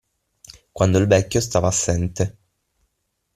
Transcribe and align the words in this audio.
Quando 0.71 0.97
il 0.97 1.05
vecchio 1.05 1.39
stava 1.39 1.67
assente. 1.67 2.37